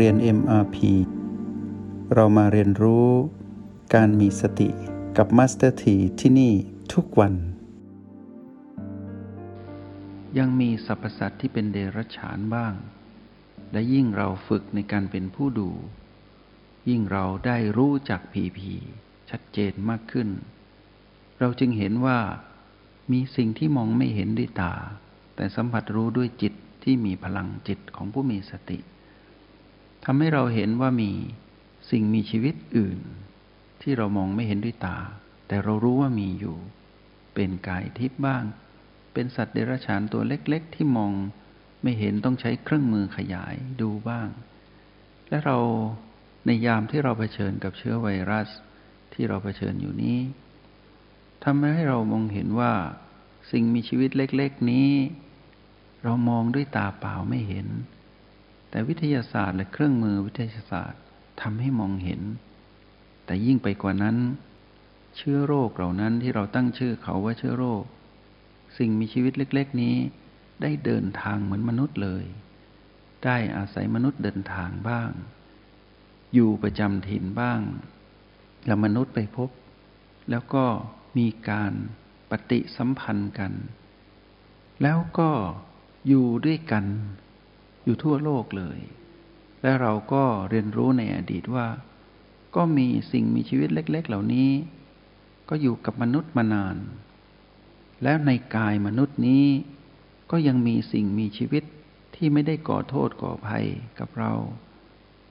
[0.00, 0.76] เรียน MRP
[2.14, 3.08] เรามาเรียนรู้
[3.94, 4.68] การมีสติ
[5.16, 6.52] กับ Master T ที่ที่นี่
[6.92, 7.34] ทุกวัน
[10.38, 12.74] ยังมีสรรพสัตว์ที่เป็นเดรัจฉานบ้าง
[13.72, 15.70] และยิ่งเราฝึกในการเป็นผู้ดู
[16.88, 18.72] ยิ่งเราได้รู้จักผีผี
[19.30, 20.28] ชัดเจนมากขึ้น
[21.40, 22.18] เราจึงเห็นว่า
[23.12, 24.74] มีสิ่งที่มองไม่เห็นด้วยตา
[25.36, 26.54] แต่สัมผัสรู้ด้วยจิต
[26.84, 28.80] ที่มีพลังจิตของผู้มีสติ
[30.04, 31.12] ทำให้เราเห็นว่ามี
[31.90, 32.98] สิ่งมีชีวิตอื่น
[33.82, 34.98] ที่เรามองไม่เห็นด้วยตา
[35.48, 36.56] แต่เรารู้ว่ามีอยู่
[37.34, 38.44] เป็นกายทิพย์บ้าง
[39.12, 41.12] เป็นสัตว์เดรัจฉานตัวเล็กๆ ที่มอง
[41.82, 44.28] ไม่เห็นต้องใช้เครื่องมือขยายดูบ้าง
[45.28, 45.58] และเรา
[46.46, 48.48] ในยามที่เราเผชิญกับเชื้อไวรัส
[49.12, 50.18] ที่เราเผชิญอยู่นี้
[51.44, 52.72] ทำให้เรามองเห็นว่า
[53.52, 54.90] สิ่งมีชีวิตเล็ก ๆ นี้
[56.04, 57.66] เรามองด้วยตาเปล่าไม่เห็น
[58.74, 61.00] แต่วิทยาศาสตร์และเครื่องมือวิทยาศาสตร์
[61.42, 62.20] ทำให้มองเห็น
[63.24, 64.16] แต่ยิ่งไปกว่านั้น
[65.16, 67.84] เชื้อโรคเหล่านั้นที่เราตั้งชื่อเขาว่าเชื้อโรค
[68.78, 69.96] สิ่งมีชีวิตเล็ก ๆ นี้
[70.62, 72.24] ได้เดินทางเหมือนมนุษย์เลย
[73.24, 75.10] ได้อาศัยมนุษย์เดินทางบ้าง
[76.34, 77.60] อยู่ประจำถิ่นบ้าง
[78.66, 79.50] แล้วมนุษย์ไปพบ
[80.30, 80.64] แล้วก็
[81.18, 81.72] มีการ
[82.30, 83.52] ปฏิสัมพันธ์กัน
[84.82, 85.30] แล้วก็
[86.08, 86.86] อยู่ด้วยกัน
[87.84, 88.78] อยู่ทั่วโลกเลย
[89.62, 91.66] และเราก็เรียนรู้ในอดีตว่า
[92.56, 94.50] ก็มีสิ่งมีชีวิตเล็ก ๆ เหล่านี้
[95.48, 96.76] ก็อยู่กับมนุษย์มานาน
[98.02, 99.46] แล้วในกายมนุษย์นี้
[100.30, 101.64] ก็ยังมีสิ่งมีชีวิต
[102.14, 103.66] ที่ไม่ได้ก่อโทษก่อภัย
[103.98, 104.32] กับเรา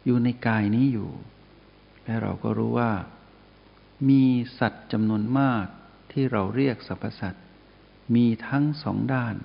[0.06, 1.12] อยู่ในกายนี้อยู่
[2.06, 2.92] และเราก็รู้ว่า
[4.10, 4.24] มี
[4.60, 5.66] สัตว์จำนวนมาก
[6.12, 7.46] ที่เราเรียกสรรพสัตว์
[8.16, 9.36] มีทั้งสองด้าน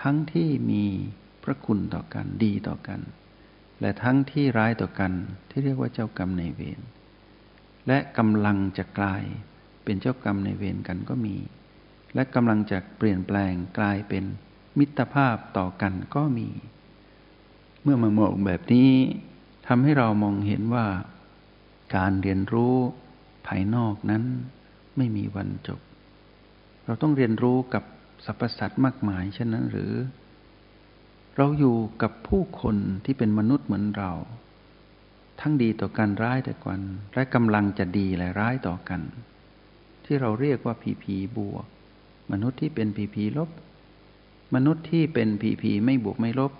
[0.00, 0.86] ทั้งที่มี
[1.44, 3.00] พระคุณต่อกันดีต่อกัน
[3.80, 5.12] และทั้งที่ร้ายต่อกัน
[5.50, 6.80] ที่เรียกว่าเจ้ากรรมในเวร
[7.86, 9.22] และกำลังจะกลาย
[9.84, 11.36] เป็นเจ้ากรรมในเวรกันก็มี
[12.14, 14.24] และกำลังจะเปลี่ยนแปลงกลายเป็น
[14.78, 16.48] มิตรภาพต่อกันก็มี
[17.82, 18.90] เมื่อมามองแบบนี้
[19.66, 20.86] ทำให้เรามองเห็นว่า
[21.96, 22.74] การเรียนรู้
[23.46, 24.22] ภายนอกนั้น
[24.96, 25.80] ไม่มีวันจบ
[26.84, 27.84] เราต้องเรียนรู้กับ
[28.24, 29.92] สรรพสัตว์มากมายเช่นนั้นหรือ
[31.36, 34.12] เราอยู่กับผู้คนที่เป็นมนุษย์เหมือนเรา
[35.40, 36.80] ทั้งดีต่อกันร้ายแต่กัน
[37.14, 39.00] และกำลังจะดีและร้ายต่อกัน
[40.04, 41.64] ที่เราเรียกว่าผีผีบวก
[42.32, 43.50] มนุษย์ที่เป็นผีผีลบ
[44.54, 46.52] มนุษย์ที่เป็นผีผีไม่บวกไม่ลบ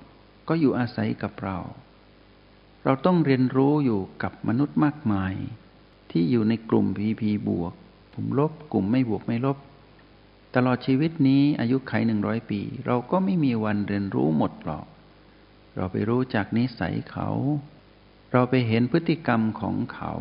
[0.49, 1.59] ก็อยู่อาศัยกับเรา
[2.85, 5.35] เราต้องเรียนรู้อยู่กับมนุษย์มากมาย
[6.11, 7.73] ที่อยู่ในกลุ่มพีพีบวก
[8.15, 9.59] กลุ่มลบ กลุ่มไม่บวกไม่ลบ
[10.54, 14.87] ตลอดชีวิตนี้อายุไขหนึ่งร้อยปี เราก็ไม่มีวันเรียนรู้หมดหรอก
[15.76, 17.28] เราไปรู้จากนิสัยเขา
[18.32, 20.12] เราไปเห็นพฤติกรรมของเขา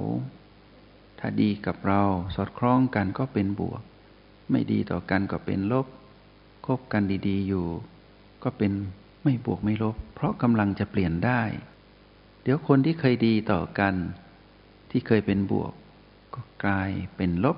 [1.19, 2.03] ถ้าดีกับเรา
[2.35, 3.81] สอดคล้องกันก็เป็นบวก
[4.51, 5.87] ไม่ดีต่อกันก็เป็นลบ
[6.65, 7.67] คบกันดีๆอยู่
[8.43, 8.71] ก็เป็น
[9.23, 11.41] ไม่บวกไม่ลบ เพราะกำลังจะเปลี่ยนได้
[12.43, 13.93] เดี๋ยวคนที่เคยดีต่อกัน
[14.91, 15.73] ที่เคยเป็นบวก
[16.33, 17.57] ก็กลายเป็นลบ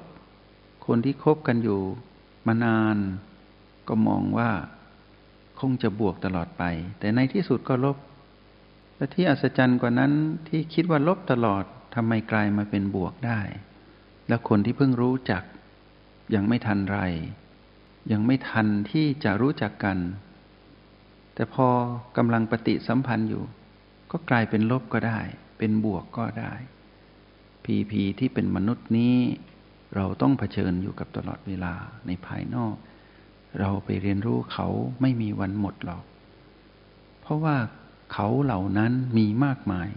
[0.85, 1.81] คนที่คบกันอยู่
[2.47, 2.97] มานาน
[3.87, 4.51] ก็มองว่า
[5.59, 6.63] คงจะบวกตลอดไป
[6.99, 7.97] แต่ในที่สุดก็ลบ
[8.95, 10.13] และที่อัศจรรย์กว่านั้น
[10.47, 11.63] ที่คิดว่าลบตลอด
[11.95, 13.41] ทำไมกลายมาเป็นบวกได้
[14.27, 15.43] แล้วคนที่เพิ่งรู้จัก
[16.35, 16.99] ยังไม่ทันไร
[18.11, 19.97] ยังไม่ทันที่จะรู้จักกัน
[21.33, 21.67] แต่พอ
[22.17, 23.43] กำลังปฏิสัมพันธ์อยู่
[24.11, 25.19] ก็กลายเป็นลบก็ได้
[25.57, 26.53] เป็นบวกก็ได้
[27.63, 29.17] พีพีที่เป็นมนุษย์นี้
[29.95, 31.73] เราต้องเผชิญอยู่กับตลอดเวลา
[32.07, 32.75] ในภายนอก
[33.59, 34.67] เราไปเรียนรู้เขา
[35.01, 36.03] ไม่มีวันหมดหรอก
[37.21, 37.57] เพราะว่า
[38.13, 39.89] เขาเหล่านั้นมีมากมาย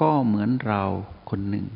[0.00, 0.84] ก็เหมือนเรา
[1.30, 1.66] คนหนึ่ง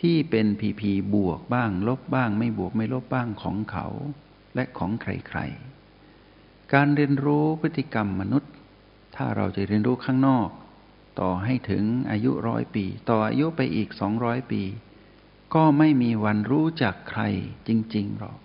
[0.00, 3.86] ที่เป็นพีพีบวกบ้าง ลบบ้าง ไม่บวกไม่ลบบ้างของเขา
[4.54, 8.52] และของใครๆ การเรียนรู้พฤติกรรมมนุษย์
[9.16, 10.48] ถ้าเราจะเรียนรู้ข้างนอก
[11.20, 14.62] ต่อให้ถึงอายุร้อยปี ต่ออายุไปอีกสองร้อยปี
[15.54, 17.22] ก็ไม่มีวันรู้จักใคร
[17.68, 18.38] จริงๆหรอก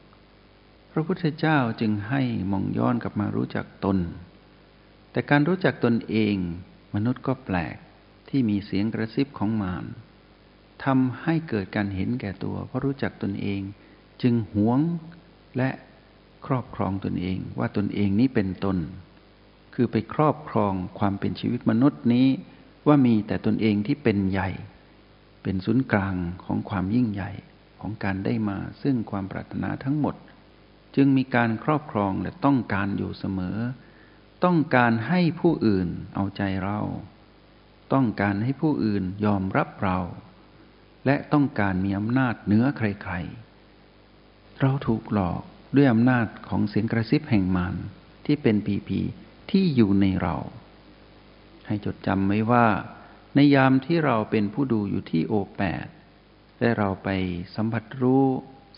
[0.92, 2.22] พระพุทธเจ้าจึงให้
[2.52, 3.98] มองย้อนกลับมารู้จักตน
[5.12, 6.36] แต่การรู้จักตนเอง
[6.96, 7.76] มนุษย์ก็แปลก
[8.30, 9.86] ที่มีเสียงกระซิบของมาร
[10.84, 13.62] ทำให้เกิดการเห็นแก่ตัว เพราะรู้จักตนเอง
[14.22, 14.80] จึงหวง
[15.58, 15.70] และ
[16.46, 18.78] ครอบครองตนเองว่าตนเองนี้เป็นตน
[19.74, 22.28] คือไปครอบครองความเป็นชีวิตมนุษย์นี้
[22.88, 24.50] ว่ามีแต่ตนเองที่เป็นใหญ่
[25.44, 27.32] เป็นศูนย์กลางของความยิ่งใหญ่
[27.82, 30.16] ของการได้มาซึ่งความปรารถนาทั้งหมด
[30.96, 33.58] จึงมีการครอบครองและต้องการอยู่เสมอ
[34.46, 36.80] ต้องการให้ผู้อื่นเอาใจเรา
[37.94, 40.00] ต้องการให้ผู้อื่นยอมรับเรา
[41.06, 45.42] และต้องการมีอำนาจเหนือใครๆ เราถูกหลอก
[45.76, 47.76] ด้วยอำนาจของเสียงกระซิบแห่งมาร
[48.26, 49.00] ที่เป็นปีพี
[49.52, 50.36] ที่อยู่ในเรา
[51.68, 52.66] ให้จดจำไว้ว่า
[53.36, 55.88] ในยามที่เราเป็นผู้ดูอยู่ที่โอแปด
[56.60, 57.10] และเราไป
[57.56, 58.24] สัมผัสรู้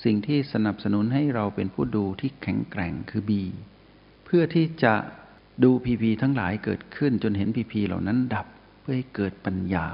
[0.03, 3.43] สิ่งที่สนับสนุนให้เราเป็นผู้ดูที่แข็งแกร่งคือบี
[4.25, 4.93] เพื่อที่จะ
[5.63, 8.47] ดูพีพีทั้งหลายเกิดขึ้นจนเห็นพีพีเหล่านั้นดับ
[8.81, 9.87] เพื่อให้เกิดปัญญา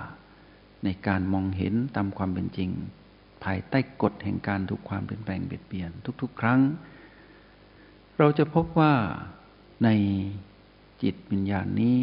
[0.84, 2.70] ในการมองเห็นตามความเป็นจริง
[3.44, 5.90] ภายใต้กฎแห่งการถูกความเปลี่ยนแปลงเปลี่ยนเปลี่ยน
[6.22, 6.60] ทุก ๆ ครั้ง
[8.18, 8.94] เราจะพบว่า
[9.84, 9.90] ใน
[11.02, 11.98] จิตวิญญาณนี้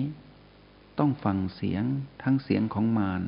[0.98, 1.84] ต้องฟังเสียง
[2.22, 3.22] ทั้งเสียงของมาร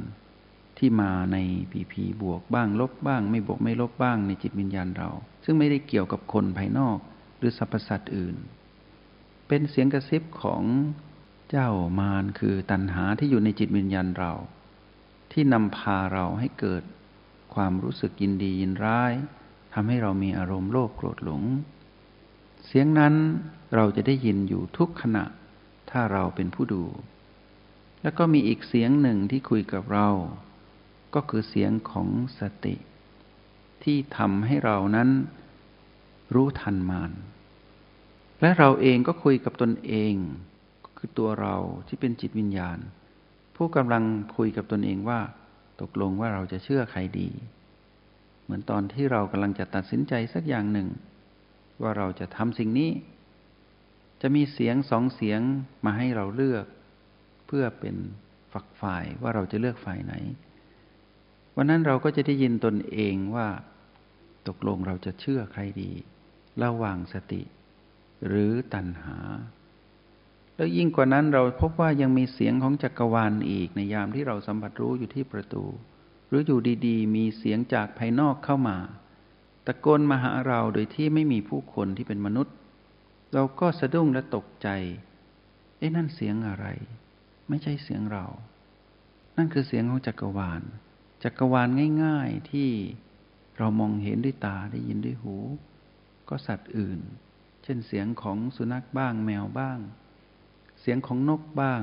[0.79, 1.37] ที่มาใน
[1.71, 5.11] ผีผีบวกบ้างลบบ้าง ไม่บวกไม่ลบบ้างในจิตวิญญาณเรา
[5.45, 6.99] ซึ่งไม่ได้เกี่ยวกับคนภายนอก
[7.39, 8.37] หรือสรรพสัตว์อื่น
[9.49, 10.63] เป็นเสียงกระซิบของ
[11.51, 11.71] เจ้า
[12.01, 14.33] มารคือตัณหาที่อยู่ในจิตวิญญาณเรา
[15.33, 16.83] ที่นำพาเราให้เกิด
[17.55, 19.13] ความรู้สึกยินดียินร้าย
[19.75, 21.43] ทำให้เรามีอารมณ์โลภโกรธหลง
[22.67, 23.15] เสียงนั้น
[23.75, 25.25] เราจะได้ยินอยู่ทุกขณะ
[25.91, 26.85] ถ้าเราเป็นผู้ดู
[28.03, 30.09] แล้วก็มีอีกเสียงหนึ่งที่คุยกับเรา
[31.15, 32.09] ก็คือเสียงของ
[32.41, 32.77] สติ
[33.83, 35.09] ที่ทำให้เรานั้น
[36.35, 37.13] รู้ทันมาน
[38.41, 40.15] และเราเองก็คุยกับตนเอง
[40.99, 41.57] คือตัวเรา
[41.89, 42.79] ที่เป็นจิตวิญญาณ
[43.57, 44.05] ผู้กำลัง
[44.37, 45.21] คุยกับตนเองว่า
[45.81, 47.29] ตกลงว่าเราจะเชื่อใครดี
[48.43, 50.89] เหมือนตอนที่เรากำลังจะตัดสินใจสักอย่างหนึ่ง
[51.83, 52.91] ว่าเราจะทำสิ่งนี้
[54.23, 55.41] จะมีเสียงสองเสียง
[55.85, 56.65] มาให้เราเลือก
[57.53, 57.97] เพื่อเป็น
[58.53, 60.15] ฝักฝ่ายว่าเราจะเลือกฝ่ายไหน
[61.57, 63.49] วันนั้นเราก็จะได้ยินตนเองว่า
[64.49, 65.91] ตกลงเราจะเชื่อใครดี
[66.63, 67.43] ระหว่างสติ
[68.27, 69.19] หรือตัณหา
[70.57, 75.65] แล้วยิ่งกว่านั้นเราพบว่ายังมีเสียงของจักรวาลอีกในยามที่เราสัมผัสรู้อยู่ที่ประตู
[76.29, 78.77] หรืออยู่ดีๆ มีเสียงจากภายนอกเข้ามา
[79.67, 82.55] ตะโกนมาหาเราโดยที่ไม่มีผู้คนที่เป็นมนุษย์
[83.35, 84.69] เราก็สะดุ้งและตกใจ
[85.79, 86.67] เอ๊ะนั่นเสียงอะไร
[87.51, 88.27] ไม่ใช่เสียงเรา
[89.37, 90.63] นั่นคือเสียงของจักรวาล
[91.25, 91.69] จักรวาล
[92.05, 92.71] ง่าย ๆที่
[93.59, 95.37] เรามองเห็นด้วยตาได้ยินด้วยหู
[96.29, 97.01] ก็สัตว์อื่น
[97.63, 99.79] เช่นเสียงของสุนัขบ้างแมวบ้าง
[100.81, 101.83] เสียงของนกบ้าง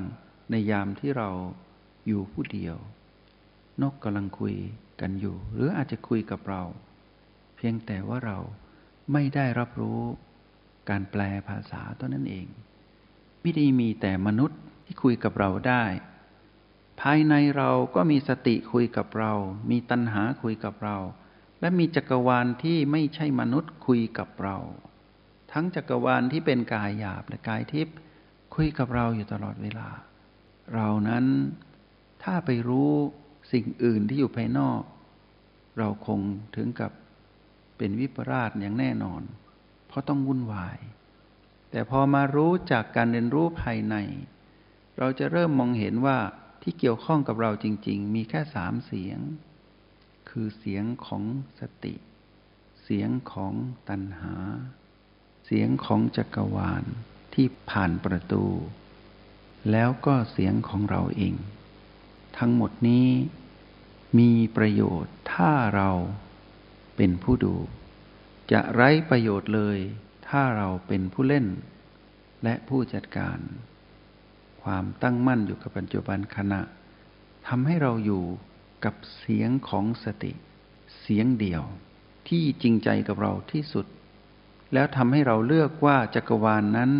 [0.51, 1.29] ในยามที่เรา
[2.07, 2.77] อยู่ผู้เดียว
[3.81, 4.55] นกกำลังคุย
[5.01, 6.63] กันอยู่ หรืออาจจะคุยกับเรา
[7.55, 8.37] เพียงแต่ว่าเรา
[9.13, 9.99] ไม่ได้รับรู้
[10.89, 12.47] การแปลภาษาตัวนั้นเอง
[13.41, 15.83] ไม่ได้มีแต่มนุษย์ ที่คุยกับเราได้
[17.01, 19.33] ภายในเราก็มีสติคุยกับเรา
[19.71, 20.97] มีตัณหาคุยกับเรา
[21.59, 24.57] และมีจักรวาลที่ไม่ใช่มนุษย์คุยกับเรา
[25.51, 27.95] ทั้งจักรวาลที่เป็นกายหยาบและกายทิพย์
[28.55, 29.89] คุยกับเราอยู่ตลอดเวลา
[30.73, 31.25] เรานั้น
[32.23, 32.91] ถ้าไปรู้
[33.51, 34.81] สิ่งอื่นที่อยู่ภายนอก
[35.77, 36.19] เราคง
[36.55, 36.91] ถึงกับ
[37.77, 39.21] เป็นวิปราชอย่างแน่นอน
[39.87, 40.77] เพราะต้องวุ่นวาย
[41.71, 43.95] แต่พอมารู้จากการเรียนรู้ภายใน
[44.99, 46.19] เราจะเริ่มมองเห็นว่า
[46.61, 49.19] ที่เกี่ยวข้องกับเราจริง ๆ มีแค่สามเสียง
[50.29, 51.23] คือเสียงของ
[51.59, 51.95] สติ
[52.83, 53.53] เสียงของ
[53.89, 54.35] ตัณหา
[55.45, 56.83] เสียงของจักรวาล
[57.33, 58.45] ที่ผ่านประตู
[59.71, 61.35] แล้วก็เสียงของเราเอง
[62.37, 63.09] ทั้งหมดนี้
[64.19, 65.91] มีประโยชน์ถ้าเรา
[66.95, 67.55] เป็นผู้ดู
[68.51, 69.77] จะไร้ประโยชน์เลย
[70.27, 71.45] ถ้าเราเป็นผู้เล่น
[72.43, 73.39] และผู้จัดการ
[74.67, 76.61] ความตั้งมั่นอยู่กับปัจจุบันขณะ
[77.47, 78.23] ทำให้เราอยู่
[78.85, 80.33] กับเสียงของสติ
[80.99, 81.63] เสียงเดียว
[82.27, 83.85] ที่จริงใจกับเราที่สุด
[84.73, 86.91] แล้วทำให้เราเลือกว่าจักรวาลนนั้น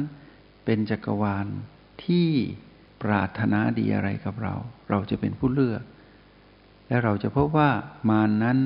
[0.66, 1.48] เป็นจักรวาล
[2.06, 2.30] ที่
[3.04, 4.56] ปรารถนาดีอะไรกับเรา
[4.90, 5.84] เราจะเป็นผู้เลือก
[6.88, 7.72] และเราจะพบว่า
[8.10, 8.58] มานนั้น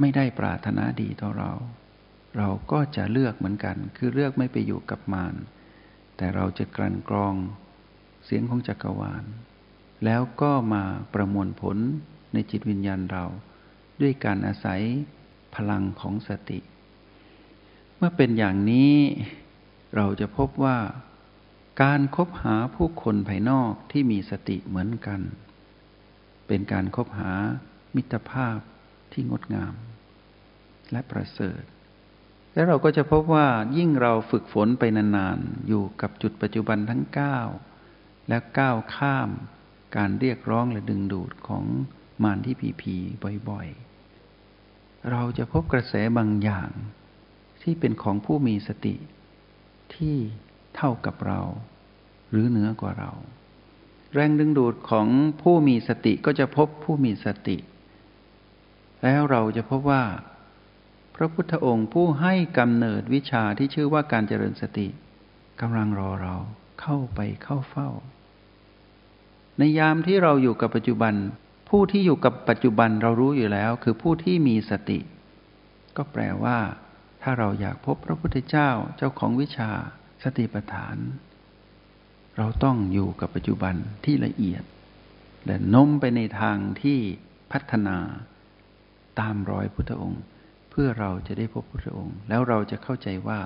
[0.00, 1.52] ไม่ได้ปรารถนาดีต่อเรา
[2.36, 5.34] เราก็จะเลือกเหมือนกัน คือเลือกไม่ไปอยู่กับมาร
[6.16, 7.34] แต่เราจะกลั่นกรอง
[8.30, 9.24] เสียงของจักรวาล
[10.04, 11.76] แล้วก็มาประมวลผล
[12.32, 13.24] ในจิตวิญญาณเรา
[14.00, 14.80] ด้วยการอาศัย
[15.54, 16.58] พลังของสติ
[17.96, 18.94] เมื่อเป็นอย่างนี้
[19.96, 20.78] เราจะพบว่า
[21.82, 25.20] การคบหาผู้คนภายนอกที่มีสติเหมือนกัน
[26.46, 27.32] เป็นการคบหา
[27.96, 28.58] มิตรภาพ
[29.12, 29.74] ที่งดงาม
[30.92, 31.62] และประเสริฐ
[32.54, 37.77] และเราก็จะพบว่ายิ่งเราฝึกฝนไปนานๆ อยู่กับจุดปัจจุบันทั้ง 9
[38.28, 39.30] และก้าวข้าม
[39.96, 41.64] การเรียกร้องและดึงดูดของ
[42.22, 42.96] มารที่ผีผี
[43.48, 46.70] บ่อยๆ เราจะพบกระแสบางอย่าง
[47.62, 48.96] ที่เป็นของผู้มีสติ
[49.94, 50.16] ที่
[50.76, 51.40] เท่ากับเรา
[52.30, 53.12] หรือเหนือกว่าเรา
[54.14, 55.08] แรงดึงดูดของ
[55.42, 57.56] ผู้มีสติก็จะพบผู้มีสติ
[59.02, 60.04] แล้วเราจะพบว่า
[61.14, 64.88] พระพุทธองค์ผู้ให้กำเนิดวิชาที่ชื่อว่าการเจริญสติ
[65.60, 66.36] กำลังรอเรา
[66.80, 67.90] เข้าไปเข้าเฝ้า
[69.58, 71.14] ในยามที่เราอยู่กับปัจจุบัน
[71.68, 74.98] ผู้ที่อยู่กับปัจจุบันเรารู้อยู่แล้ว คือผู้ที่มีสติ
[75.96, 76.58] ก็แปลว่า
[77.22, 79.70] ถ้าเราอยากพบพระพุทธเจ้าเจ้าของวิชา
[80.22, 80.96] สติปัฏฐาน
[82.36, 83.74] เราต้องอยู่กับปัจจุบัน
[84.04, 84.64] ที่ละเอียด
[85.46, 86.98] และน้มไปในทางที่
[87.52, 87.96] พัฒนา
[89.20, 90.22] ตามรอยพุทธองค์
[90.70, 93.40] เพื่อเราจะได้พบพุทธองค์ แล้วเราจะเข้าใจว่า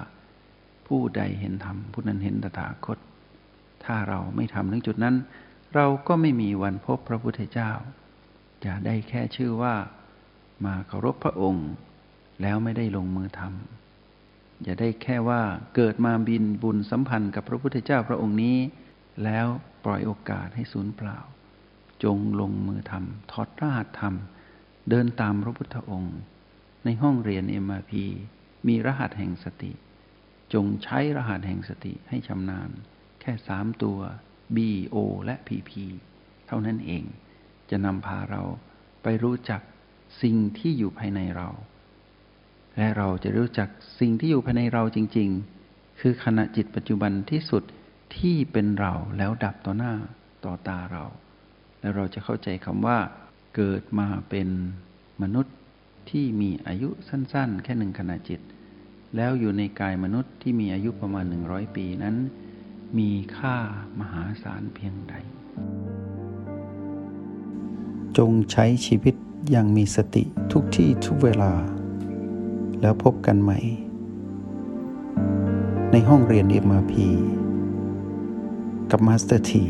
[0.86, 2.98] ผู้ใดเห็นธรรมผู้นั้นเห็นตถาคต
[3.84, 5.16] ถ้าเราไม่ทำถึงจุดนั้น
[5.74, 7.70] เราก็ไม่มีวันพบพระพุทธเจ้า
[8.64, 9.74] จะได้แค่ชื่อว่า
[10.64, 11.68] มาเคารพพระองค์
[12.42, 15.42] แล้วไม่ได้ลงมือทำอย่าได้แค่ว่า
[15.74, 18.56] เกิดมาบินบุญสัมพันธ์กับพระพุทธเจ้าพระองค์นี้
[19.24, 19.46] แล้ว
[19.84, 21.18] ปล่อยโอกาสให้สูญเปล่า
[22.04, 24.14] จงลงมือทำทอดรหัสธรรม
[24.90, 26.16] เดินตามพระพุทธองค์
[26.84, 28.04] ในห้องเรียนเอ็มพี
[28.66, 29.72] มีรหัสแห่งสติ
[30.54, 32.70] จงใช้รหัสแห่งสติให้ชำนาญ
[33.20, 33.98] แค่สามตัว
[34.56, 34.58] B
[34.94, 35.70] O และ P P
[36.46, 37.04] เท่านั้นเอง
[37.70, 38.42] จะนำพาเรา
[39.02, 39.60] ไปรู้จัก
[40.22, 41.48] สิ่งที่อยู่ภายในเรา
[42.76, 43.68] และเราจะรู้จัก
[44.00, 45.28] สิ่งที่อยู่ภายในเราจริง
[45.64, 47.62] ๆ คือขณะจิตปัจจุบันที่สุด
[48.16, 49.94] ที่เป็นเราแล้วดับต่อหน้า
[50.44, 51.04] ต่อตาเรา
[51.80, 52.98] และเราจะเข้าใจคำว่า
[53.56, 54.48] เกิดมาเป็น
[55.22, 55.54] มนุษย์
[56.10, 58.40] ที่มีอายุสั้น ๆ แค่หนึ่งขณะจิต
[59.16, 62.16] แล้วอยู่ในกายมนุษย์ที่มีอายุประมาณหนึ่งร้อยปีนั้น
[62.98, 63.56] มีค่า
[63.98, 65.14] มหาศาลเพียงใด
[68.18, 69.14] จงใช้ชีวิต
[69.50, 71.52] อย่างมีสติทุกที่ทุกเวลา
[72.80, 73.58] แล้วพบกันใหม่
[75.92, 76.94] ในห้องเรียน MRP
[78.90, 79.64] กับมาสเตอร์ที